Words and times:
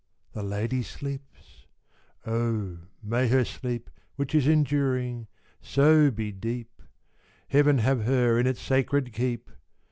The 0.33 0.41
lady 0.41 0.81
sleeps. 0.81 1.67
Oh, 2.25 2.79
may 3.03 3.27
her 3.27 3.45
sleep, 3.45 3.91
Which 4.15 4.33
is 4.33 4.47
enduring, 4.47 5.27
so 5.61 6.09
be 6.09 6.31
deep! 6.31 6.81
Heaven 7.49 7.77
have 7.77 8.05
her 8.05 8.39
in 8.39 8.47
its 8.47 8.63
sacred 8.63 9.13
keep! 9.13 9.51